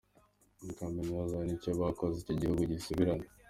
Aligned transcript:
Ukamenya 0.71 1.09
abaruzahuye 1.11 1.47
n’icyo 1.47 1.71
bakoze 1.81 2.15
ngo 2.21 2.31
igihugu 2.35 2.61
gisubirane. 2.71 3.25